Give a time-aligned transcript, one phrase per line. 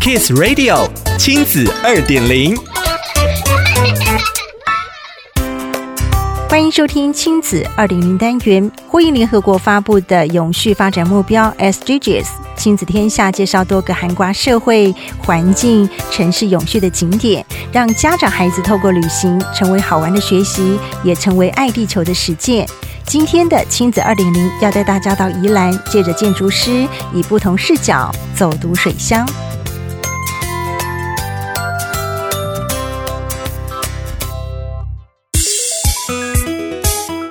[0.00, 2.56] Kiss Radio 亲子二点零，
[6.48, 12.24] 欢迎收听亲子二点零单元，呼应联合国发布的永续发展目标 SDGs，
[12.56, 22.66] 亲子天下介绍多个韩国社会、环境、城市永续的景点，让家长孩子透过旅行成为好玩的学习，也成为爱地球的实践。
[23.04, 29.28] 今天的亲子二点零要带大家到宜兰，借着建筑师以不同视角走读水乡。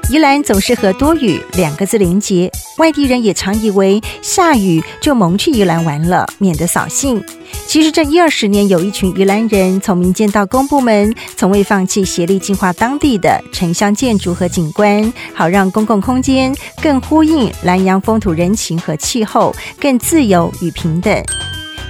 [0.09, 7.23] 宜兰总是和多雨两个字连结，外地人也常以为下雨就甭去宜兰玩了，免得扫兴。
[7.67, 21.23] 其实这一二十年，有一群宜兰人从民间到公部门，从未放弃协力净化当地的城乡建筑和景观，好让公共空间更呼应兰阳风土人情和气候，更自由与平等。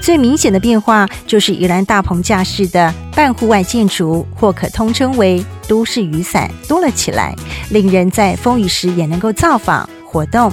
[0.01, 7.35] 最明显的变化就是宜兰大棚架式的半户外建筑，或可通称为都市雨伞多了起来，
[7.69, 10.51] 令人在风雨时也能够造访活动。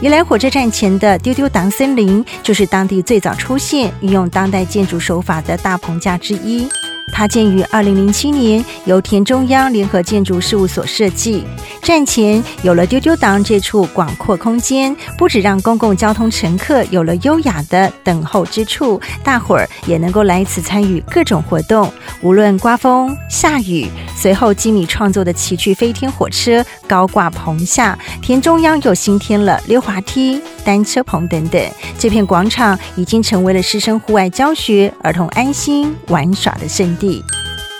[0.00, 6.68] 宜兰火车站前的丢丢当森林，就是当地最早出现运用当代建筑手法的大棚架之一。
[7.12, 11.44] 它建于二零零七年，由田中央联合建筑事务所设计。
[11.82, 21.92] 站前有了丢丢当这处广阔空间，不止让公共交通乘客有了优雅的等候之处，大伙儿也能够来此参与各种活动。
[22.22, 31.62] 无论刮风下雨，随后吉米创作的奇趣飞天火车高挂棚下，田中央又新添了溜滑梯、单车棚等等。
[31.98, 37.22] 这片广场已经成为了师生户外教学、儿童安心玩耍的圣地。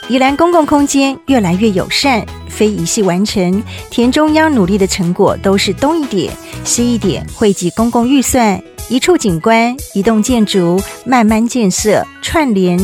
[0.08, 3.62] 宜兰公共空间越来越友善，非一系完成。
[3.90, 6.30] 田中央努力的成果都是东一点、
[6.62, 12.78] 西一点，汇集公共预算，一处景观、一栋建筑，慢慢建设串联。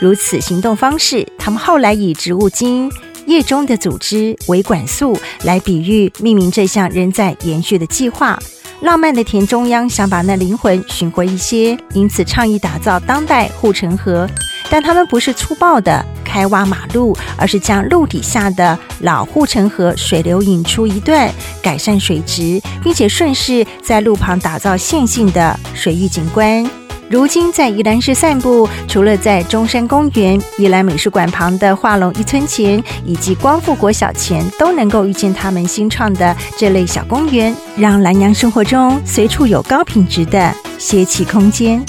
[0.00, 2.90] 如此行动方式，他们后来以植物精
[3.26, 8.36] 液中的组织为管束来比喻，命名这项仍在延续的计划。
[8.82, 14.28] 浪漫的田中央想把那灵魂寻回一些，因此倡议打造当代护城河，
[14.70, 16.04] 但他们不是粗暴的。
[16.24, 21.32] 开挖马路，而是将路底下的老护城河水流引出一段，
[21.62, 26.68] 改善水质，并且顺势在路旁打造线性的水域景观。
[27.08, 41.82] 如今在宜兰市散步，除了在中山公园、宜兰美术馆旁的画龙一村前，以及光复国小前，都能够遇见他们新创的这类小公园，让兰阳生活中随处有高品质的歇憩空间。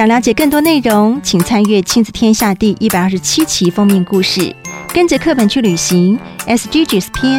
[0.00, 4.56] 想了解更多内容，请参阅《亲子天下》第一百二十七期封面故事。
[4.94, 7.38] 跟着课本去旅行 S G G S 篇，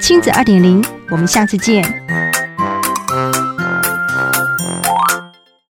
[0.00, 1.84] 亲子二点零，我们下次见。